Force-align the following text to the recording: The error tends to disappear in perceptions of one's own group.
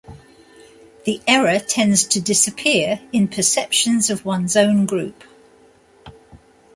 The 1.05 1.21
error 1.27 1.59
tends 1.59 2.05
to 2.05 2.19
disappear 2.19 2.99
in 3.11 3.27
perceptions 3.27 4.09
of 4.09 4.25
one's 4.25 4.57
own 4.57 4.87
group. 4.87 5.23